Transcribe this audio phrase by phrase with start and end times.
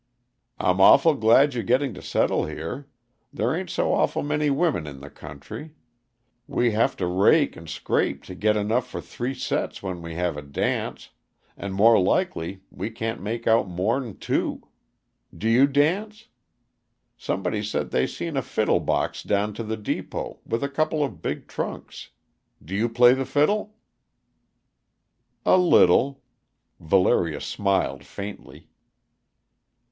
[0.57, 2.87] "I'm awful glad you're going to settle here
[3.31, 5.75] there ain't so awful many women in the country;
[6.47, 10.37] we have to rake and scrape to git enough for three sets when we have
[10.37, 11.11] a dance
[11.55, 14.63] and more likely we can't make out more 'n two.
[15.37, 16.29] D' you dance?
[17.15, 21.21] Somebody said they seen a fiddle box down to the depot, with a couple of
[21.21, 22.09] big trunks;
[22.65, 23.75] d' you play the fiddle?"
[25.45, 26.23] "A little,"
[26.79, 28.71] Valeria smiled faintly.